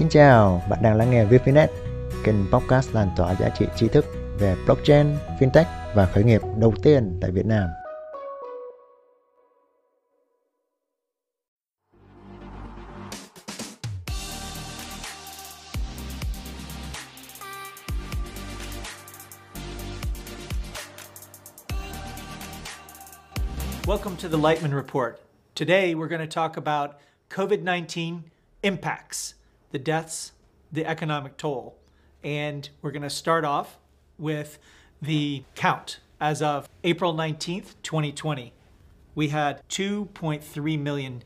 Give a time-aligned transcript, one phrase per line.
[0.00, 1.70] Xin chào, bạn đang lắng nghe VPNet,
[2.24, 4.04] kênh podcast lan tỏa giá trị tri thức
[4.38, 5.06] về blockchain,
[5.40, 7.68] fintech và khởi nghiệp đầu tiên tại Việt Nam.
[23.86, 25.14] Welcome to the Lightman Report.
[25.54, 26.90] Today we're going to talk about
[27.36, 28.14] COVID 19
[28.62, 29.34] impacts,
[29.70, 30.32] the deaths,
[30.72, 31.76] the economic toll.
[32.22, 33.78] And we're going to start off
[34.18, 34.58] with
[35.00, 38.52] the count as of April 19th, 2020.
[39.14, 41.22] We had 2.3 million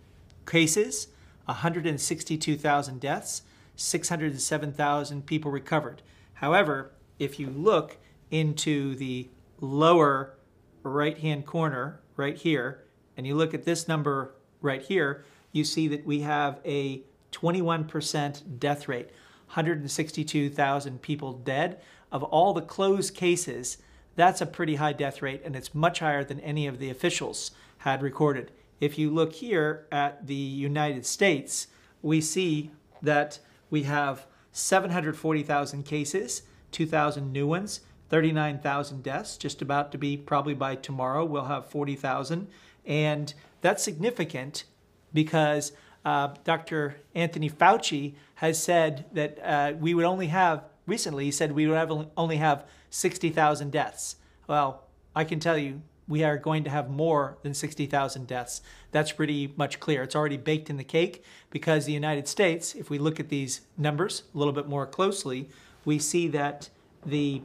[0.46, 1.08] cases,
[1.46, 3.42] 162,000 deaths,
[3.76, 6.02] 607,000 people recovered.
[6.34, 7.96] However, if you look
[8.30, 9.28] into the
[9.60, 10.34] lower
[10.82, 12.84] right hand corner right here,
[13.16, 17.02] and you look at this number right here, you see that we have a
[17.34, 19.10] 21% death rate,
[19.46, 21.80] 162,000 people dead.
[22.12, 23.78] Of all the closed cases,
[24.16, 27.50] that's a pretty high death rate, and it's much higher than any of the officials
[27.78, 28.52] had recorded.
[28.80, 31.66] If you look here at the United States,
[32.02, 32.70] we see
[33.02, 33.40] that
[33.70, 40.76] we have 740,000 cases, 2,000 new ones, 39,000 deaths, just about to be probably by
[40.76, 42.46] tomorrow, we'll have 40,000.
[42.86, 44.64] And that's significant
[45.12, 45.72] because
[46.04, 46.96] uh, Dr.
[47.14, 51.76] Anthony Fauci has said that uh, we would only have, recently, he said we would
[51.76, 54.16] have only have 60,000 deaths.
[54.46, 54.84] Well,
[55.16, 58.60] I can tell you, we are going to have more than 60,000 deaths.
[58.90, 60.02] That's pretty much clear.
[60.02, 63.62] It's already baked in the cake because the United States, if we look at these
[63.78, 65.48] numbers a little bit more closely,
[65.84, 66.68] we see that
[67.06, 67.42] the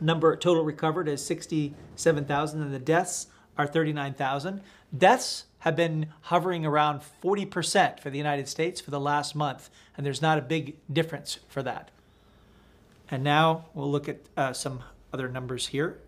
[0.00, 4.60] number total recovered is 67,000 and the deaths are 39,000.
[4.96, 10.04] Deaths have been hovering around 40% for the United States for the last month, and
[10.04, 11.90] there's not a big difference for that.
[13.10, 16.00] And now we'll look at uh, some other numbers here.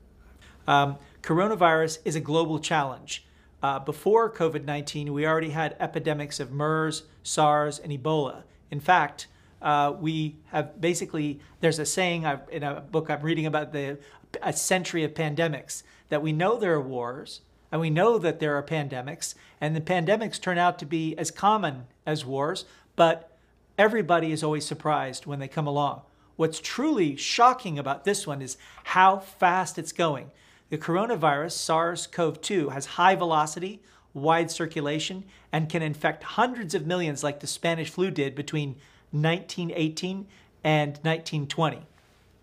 [0.69, 3.25] Um, coronavirus is a global challenge.
[3.63, 8.43] Uh, before COVID 19, we already had epidemics of MERS, SARS, and Ebola.
[8.71, 9.27] In fact,
[9.63, 13.97] uh, we have basically, there's a saying I've, in a book I'm reading about the
[14.43, 17.41] a century of pandemics that we know there are wars
[17.71, 21.31] and we know that there are pandemics and the pandemics turn out to be as
[21.31, 23.37] common as wars, but
[23.79, 26.03] everybody is always surprised when they come along.
[26.37, 30.31] What's truly shocking about this one is how fast it's going.
[30.69, 33.81] The coronavirus, SARS CoV 2, has high velocity,
[34.13, 38.77] wide circulation, and can infect hundreds of millions like the Spanish flu did between
[39.13, 40.27] 1918
[40.65, 41.87] and 1920.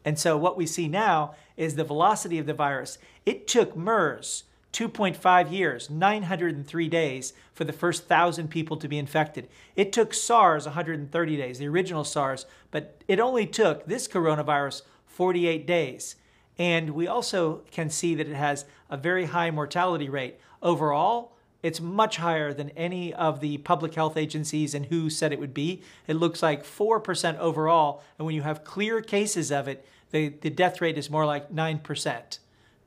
[0.06, 2.98] And so what we see now is the velocity of the virus.
[3.26, 9.48] It took MERS 2.5 years, 903 days for the first 1,000 people to be infected.
[9.76, 15.68] It took SARS 130 days, the original SARS, but it only took this coronavirus 48
[15.68, 16.16] days.
[16.58, 20.40] And we also can see that it has a very high mortality rate.
[20.62, 25.40] Overall, it's much higher than any of the public health agencies and WHO said it
[25.40, 25.82] would be.
[26.08, 28.04] It looks like 4% overall.
[28.18, 31.52] And when you have clear cases of it, the, the death rate is more like
[31.52, 32.40] 9%.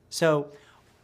[0.09, 0.51] So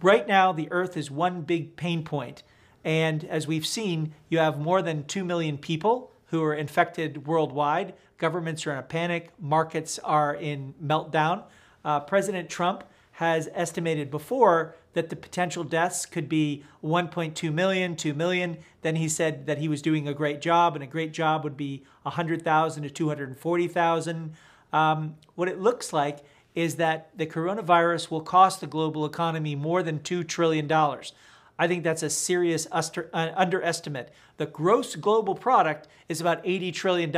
[0.04, 2.44] right now, the earth is one big pain point.
[2.84, 7.94] And as we've seen, you have more than 2 million people who are infected worldwide.
[8.18, 11.44] Governments are in a panic, markets are in meltdown.
[11.86, 18.14] Uh, President Trump has estimated before that the potential deaths could be 1.2 million, 2
[18.14, 18.58] million.
[18.82, 21.58] Then he said that he was doing a great job, and a great job would
[21.58, 24.34] be 100,000 to 240,000.
[24.72, 26.24] Um, what it looks like
[26.56, 30.72] is that the coronavirus will cost the global economy more than $2 trillion.
[31.58, 32.82] I think that's a serious uh,
[33.14, 34.10] underestimate.
[34.38, 37.16] The gross global product is about $80 trillion,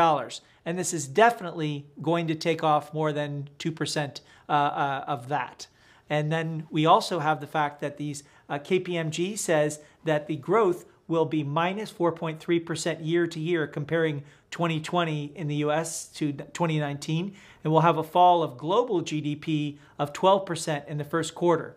[0.66, 5.68] and this is definitely going to take off more than 2% uh, uh, of that.
[6.09, 10.85] And then we also have the fact that these uh, KPMG says that the growth
[11.07, 17.71] will be minus 4.3% year to year comparing 2020 in the US to 2019 and
[17.71, 21.75] we'll have a fall of global GDP of 12% in the first quarter.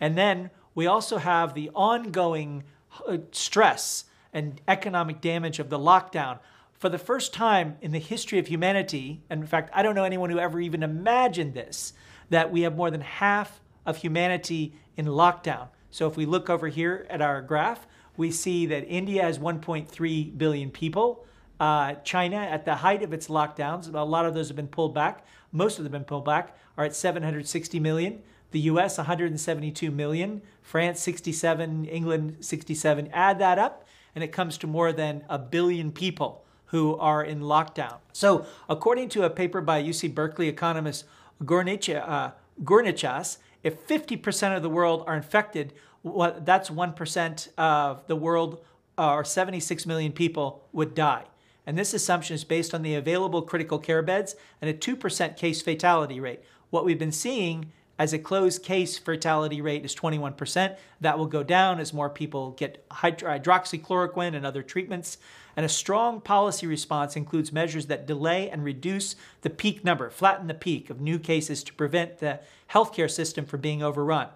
[0.00, 2.64] And then we also have the ongoing
[3.06, 6.38] uh, stress and economic damage of the lockdown.
[6.74, 10.04] For the first time in the history of humanity, and in fact, I don't know
[10.04, 11.92] anyone who ever even imagined this,
[12.30, 15.68] that we have more than half of humanity in lockdown.
[15.90, 17.86] So if we look over here at our graph,
[18.20, 21.24] we see that India has 1.3 billion people.
[21.58, 24.92] Uh, China, at the height of its lockdowns, a lot of those have been pulled
[24.92, 25.24] back.
[25.52, 28.22] Most of them have been pulled back, are at 760 million.
[28.50, 30.42] The US, 172 million.
[30.60, 31.86] France, 67.
[31.86, 33.08] England, 67.
[33.10, 37.40] Add that up, and it comes to more than a billion people who are in
[37.40, 37.96] lockdown.
[38.12, 41.06] So, according to a paper by UC Berkeley economist
[41.40, 42.30] uh,
[42.62, 48.64] Gourinchas if 50% of the world are infected, well, that's 1% of the world,
[48.96, 51.24] or 76 million people, would die.
[51.66, 55.62] And this assumption is based on the available critical care beds and a 2% case
[55.62, 56.40] fatality rate.
[56.70, 60.76] What we've been seeing as a closed case fatality rate is 21%.
[61.02, 65.18] That will go down as more people get hydroxychloroquine and other treatments.
[65.54, 70.46] And a strong policy response includes measures that delay and reduce the peak number, flatten
[70.46, 74.28] the peak of new cases to prevent the healthcare system from being overrun.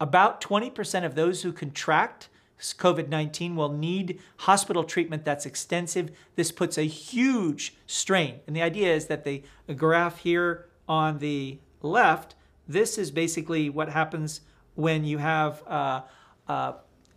[0.00, 2.28] About 20% of those who contract
[2.60, 6.10] COVID 19 will need hospital treatment that's extensive.
[6.34, 8.40] This puts a huge strain.
[8.46, 9.44] And the idea is that the
[9.76, 12.34] graph here on the left
[12.68, 14.42] this is basically what happens
[14.74, 16.02] when you have uh,
[16.46, 16.72] uh,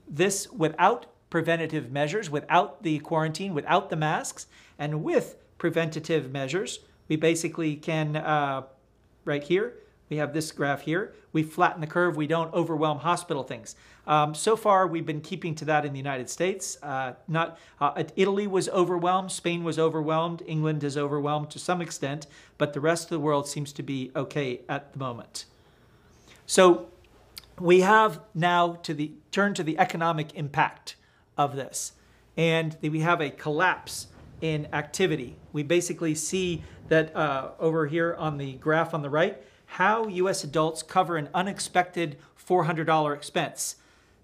[0.08, 4.48] this without preventative measures, without the quarantine, without the masks,
[4.80, 6.80] and with preventative measures.
[7.08, 8.64] We basically can, uh,
[9.26, 9.76] right here,
[10.12, 11.14] we have this graph here.
[11.32, 12.18] We flatten the curve.
[12.18, 13.78] We don't overwhelm hospital things.
[14.06, 16.78] Um, so far, we've been keeping to that in the United States.
[16.84, 19.32] Uh, not uh, Italy was overwhelmed.
[19.32, 20.44] Spain was overwhelmed.
[20.46, 22.28] England is overwhelmed to some extent,
[22.58, 25.46] but the rest of the world seems to be okay at the moment.
[26.46, 26.90] So
[27.58, 30.98] we have now to the turn to the economic impact
[31.38, 31.94] of this,
[32.36, 34.08] and we have a collapse
[34.42, 35.38] in activity.
[35.54, 39.42] We basically see that uh, over here on the graph on the right
[39.76, 40.44] how U.S.
[40.44, 43.78] adults cover an unexpected $400 expense.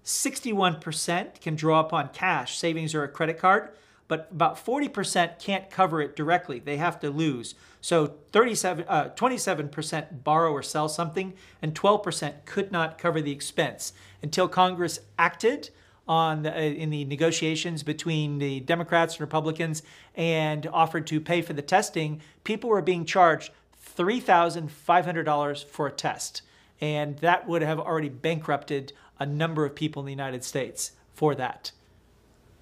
[0.04, 3.70] 61% can draw upon cash, savings, or a credit card,
[4.08, 6.58] but about 40% can't cover it directly.
[6.58, 7.54] They have to lose.
[7.80, 13.94] So 37, uh, 27% borrow or sell something, and 12% could not cover the expense
[14.22, 15.70] until Congress acted
[16.06, 19.82] on the, uh, in the negotiations between the Democrats and Republicans
[20.14, 22.20] and offered to pay for the testing.
[22.44, 23.50] People were being charged
[23.96, 26.42] $3,500 for a test.
[26.80, 31.34] And that would have already bankrupted a number of people in the United States for
[31.34, 31.72] that.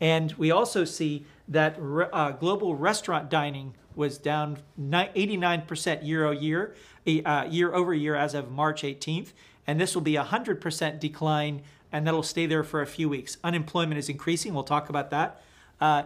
[0.01, 1.79] And we also see that
[2.13, 6.75] uh, global restaurant dining was down 89% year over year,
[7.25, 9.33] uh, year over year as of March 18th.
[9.67, 13.39] And this will be a 100% decline, and that'll stay there for a few weeks.
[13.43, 14.55] Unemployment is increasing.
[14.55, 15.43] We'll talk about that.
[15.81, 16.05] Uh,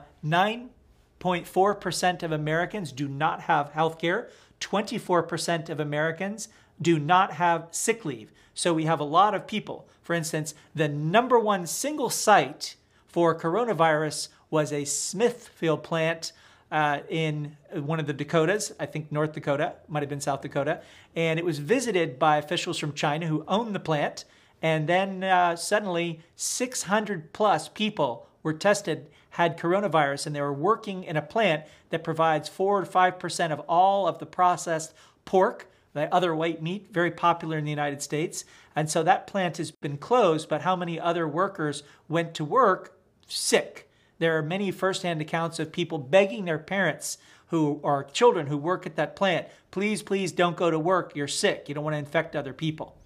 [1.20, 4.28] 9.4% of Americans do not have health care.
[4.60, 6.48] 24% of Americans
[6.80, 8.32] do not have sick leave.
[8.54, 9.86] So we have a lot of people.
[10.02, 12.76] For instance, the number one single site
[13.06, 16.32] for coronavirus was a Smithfield plant
[16.70, 20.80] uh, in one of the Dakotas, I think North Dakota, might have been South Dakota,
[21.16, 24.24] and it was visited by officials from China who owned the plant.
[24.62, 31.04] And then uh, suddenly, 600 plus people were tested, had coronavirus, and they were working
[31.04, 34.92] in a plant that provides 4 to 5% of all of the processed
[35.24, 38.44] pork, the other white meat, very popular in the United States.
[38.76, 42.98] And so that plant has been closed, but how many other workers went to work
[43.26, 43.88] sick?
[44.18, 47.18] There are many firsthand accounts of people begging their parents
[47.50, 51.16] who are children who work at that plant, please, please don't go to work.
[51.16, 51.68] You're sick.
[51.68, 52.96] You don't want to infect other people.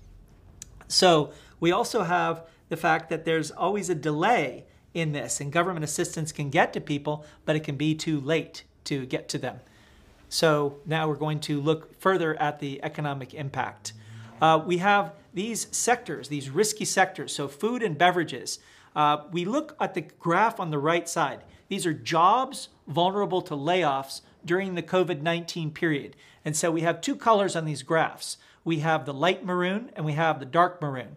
[0.87, 5.85] So we also have the fact that there's always a delay in this, and government
[5.85, 9.61] assistance can get to people, but it can be too late to get to them.
[10.29, 13.93] So now we're going to look further at the economic impact.
[14.41, 18.59] Uh, we have these sectors, these risky sectors, so food and beverages.
[18.97, 21.45] Uh, we look at the graph on the right side.
[21.69, 26.17] These are jobs vulnerable to layoffs during the COVID 19 period.
[26.45, 30.05] And so we have two colors on these graphs we have the light maroon and
[30.05, 31.17] we have the dark maroon.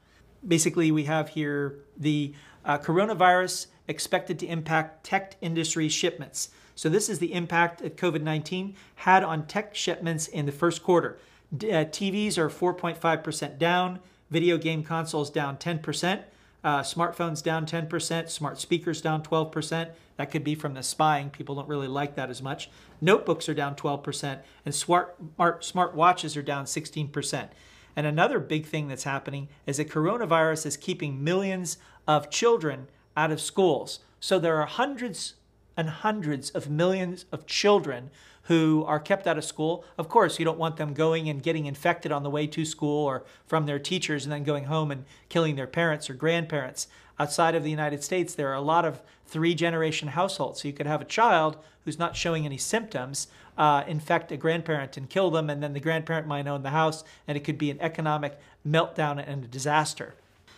[0.48, 6.50] Basically, we have here the uh, coronavirus expected to impact tech industry shipments.
[6.78, 11.18] So this is the impact that COVID-19 had on tech shipments in the first quarter.
[11.56, 16.24] D- uh, TVs are 4.5% down, video game consoles down 10%.
[16.64, 19.90] Uh, smartphones down 10%, smart speakers down 12%.
[20.18, 21.32] That could be from the spying.
[21.32, 22.70] People don't really like that as much.
[23.02, 25.16] Notebooks are down 12%, and smart,
[25.62, 27.50] smart watches are down 16%.
[27.96, 33.32] And another big thing that's happening is that coronavirus is keeping millions of children out
[33.32, 34.00] of schools.
[34.20, 35.34] So there are hundreds
[35.78, 38.10] and hundreds of millions of children
[38.44, 39.86] who are kept out of school.
[39.98, 43.06] Of course, you don't want them going and getting infected on the way to school
[43.06, 46.88] or from their teachers and then going home and killing their parents or grandparents.
[47.20, 50.62] Outside of the United States, there are a lot of three generation households.
[50.62, 54.98] So you could have a child who's not showing any symptoms uh, infect a grandparent
[54.98, 57.72] and kill them, and then the grandparent might own the house, and it could be
[57.72, 60.14] an economic meltdown and a disaster.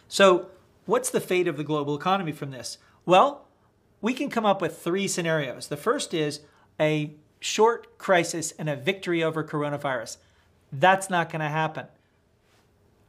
[0.08, 0.48] So,
[0.86, 2.78] what's the fate of the global economy from this?
[3.06, 3.46] Well,
[4.02, 5.68] we can come up with three scenarios.
[5.68, 6.42] The first is
[6.80, 10.18] a short crisis and a victory over coronavirus.
[10.72, 11.88] That's not going to happen.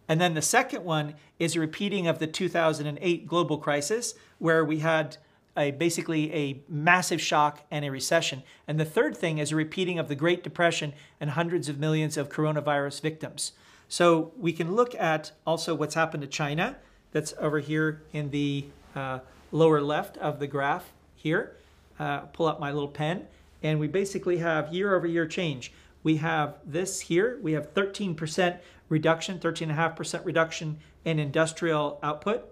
[0.09, 4.81] And then the second one is a repeating of the 2008 global crisis, where we
[4.81, 5.19] had
[5.57, 8.43] a, basically a massive shock and a recession.
[8.67, 12.17] And the third thing is a repeating of the Great Depression and hundreds of millions
[12.17, 13.53] of coronavirus victims.
[13.89, 16.77] So we can look at also what's happened to China.
[17.13, 18.67] That's over here in the
[18.97, 19.21] uh,
[19.53, 21.57] lower left of the graph here.
[21.99, 23.27] Uh, pull up my little pen
[23.63, 25.73] and we basically have year over year change.
[26.03, 32.45] We have this here, we have 13% reduction, 13.5% reduction in industrial output.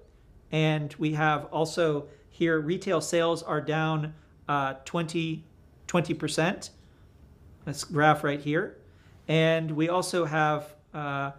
[0.53, 4.15] And we have also here retail sales are down
[4.49, 5.45] uh, 20,
[5.87, 6.71] 20%.
[7.65, 8.77] This graph right here.
[9.27, 11.33] And we also have, uh,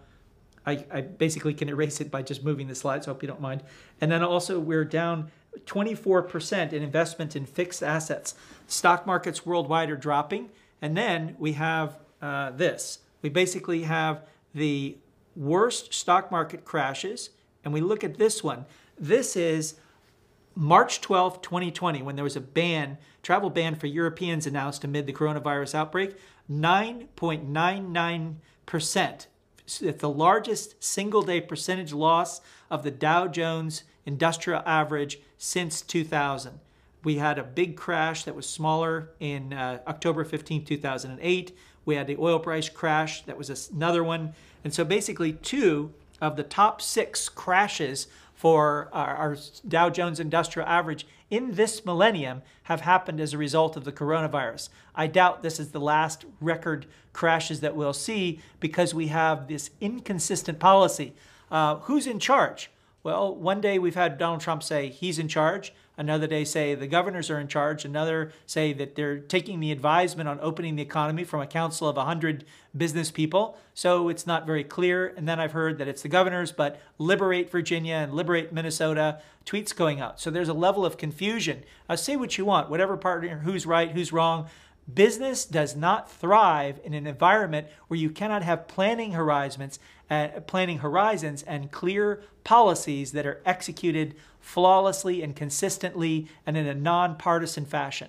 [0.66, 3.40] I, I basically can erase it by just moving the slide, so hope you don't
[3.40, 3.62] mind.
[4.00, 5.30] And then also we're down
[5.66, 8.34] 24% in investment in fixed assets.
[8.66, 10.50] Stock markets worldwide are dropping.
[10.82, 13.00] And then we have uh, this.
[13.22, 14.96] We basically have the
[15.36, 17.30] worst stock market crashes.
[17.64, 18.66] And we look at this one.
[18.98, 19.74] This is
[20.54, 25.12] March 12, 2020, when there was a ban, travel ban for Europeans announced amid the
[25.12, 26.16] coronavirus outbreak.
[26.50, 29.26] 9.99%.
[29.66, 32.40] It's the largest single day percentage loss
[32.70, 36.60] of the Dow Jones industrial average since 2000.
[37.02, 41.56] We had a big crash that was smaller in uh, October 15, 2008.
[41.86, 44.34] We had the oil price crash, that was another one.
[44.62, 50.68] And so basically, two of the top six crashes for our, our, Dow Jones Industrial
[50.68, 54.68] Average in this millennium have happened as a result of the coronavirus.
[54.94, 59.70] I doubt this is the last record crashes that we'll see because we have this
[59.80, 61.14] inconsistent policy.
[61.50, 62.70] Uh, who's in charge?
[63.02, 65.72] Well, one day we've had Donald Trump say he's in charge.
[65.96, 67.84] Another day say the governors are in charge.
[67.84, 71.96] Another say that they're taking the advisement on opening the economy from a council of
[71.96, 72.44] 100
[72.76, 73.56] business people.
[73.74, 75.14] So it's not very clear.
[75.16, 79.74] And then I've heard that it's the governors, but liberate Virginia and liberate Minnesota tweets
[79.74, 80.20] going out.
[80.20, 81.64] So there's a level of confusion.
[81.88, 84.48] Uh, say what you want, whatever partner, who's right, who's wrong.
[84.94, 89.78] Business does not thrive in an environment where you cannot have planning horizons,
[90.08, 96.74] uh, planning horizons and clear policies that are executed flawlessly and consistently and in a
[96.74, 98.08] nonpartisan fashion.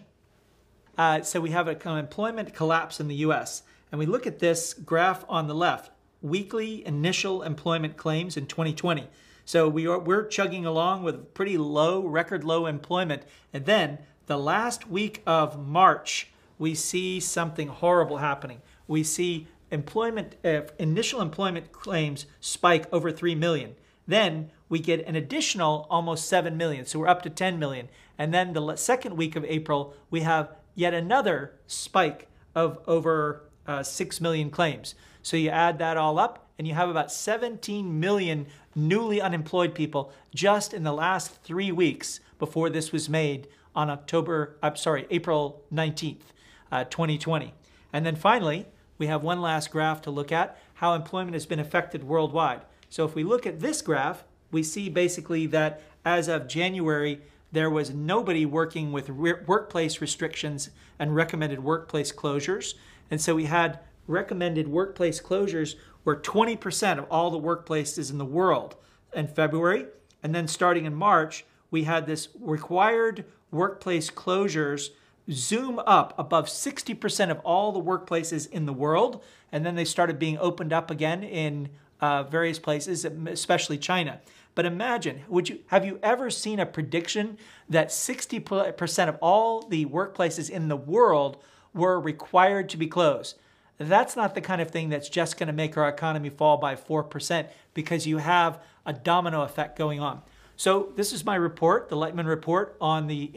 [0.98, 3.64] Uh, so we have an employment collapse in the U.S.
[3.92, 9.08] And we look at this graph on the left, weekly initial employment claims in 2020.
[9.44, 13.24] So we are, we're chugging along with pretty low, record low employment.
[13.52, 16.32] And then the last week of March,
[16.62, 18.62] we see something horrible happening.
[18.88, 23.74] We see employment uh, initial employment claims spike over 3 million.
[24.06, 26.86] Then we get an additional almost 7 million.
[26.86, 27.90] So we're up to 10 million.
[28.16, 33.82] And then the second week of April, we have yet another spike of over uh,
[33.82, 34.94] 6 million claims.
[35.24, 40.14] So you add that all up and you have about 17 million newly unemployed people
[40.36, 45.64] just in the last 3 weeks before this was made on October I'm sorry, April
[45.74, 46.22] 19th
[46.72, 47.54] uh, 2020.
[47.94, 48.66] And then finally,
[48.98, 52.62] we have one last graph to look at how employment has been affected worldwide.
[52.90, 57.70] So if we look at this graph, we see basically that as of January, there
[57.70, 62.76] was nobody working with re- workplace restrictions and recommended workplace closures.
[63.10, 68.26] And so we had recommended workplace closures were 20% of all the workplaces in the
[68.26, 68.76] world
[69.14, 69.86] in February.
[70.24, 74.90] And then starting in March, we had this required workplace closures
[75.30, 79.24] zoom up above 60% of all the workplaces in the world.
[79.52, 84.22] And then they started being opened up again in uh, various places, especially China.
[84.56, 87.38] But imagine, would you have you ever seen a prediction
[87.70, 91.42] that 60% of all the workplaces in the world
[91.74, 93.38] were required to be closed?
[93.78, 96.76] That's not the kind of thing that's just going to make our economy fall by
[96.76, 100.22] 4% because you have a domino effect going on.
[100.56, 103.32] So, this is my report, the Lightman report on the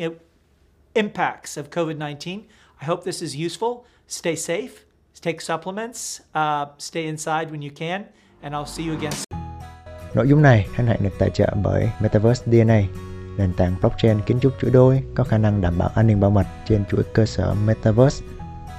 [0.95, 2.41] impacts of COVID 19.
[2.83, 3.85] I hope this is useful.
[4.09, 4.69] Stay safe,
[5.23, 8.05] take supplements, uh, stay inside when you can,
[8.43, 9.13] and I'll see you again.
[10.15, 12.83] Nội dung này hân hạnh được tài trợ bởi Metaverse DNA,
[13.39, 16.31] nền tảng blockchain kiến trúc chuỗi đôi có khả năng đảm bảo an ninh bảo
[16.31, 18.27] mật trên chuỗi cơ sở Metaverse,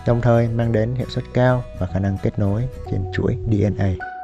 [0.08, 4.15] đồng thời mang đến hiệu suất cao và khả năng kết nối trên chuỗi DNA.